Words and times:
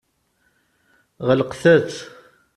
Ɣelqet-t. 1.27 1.95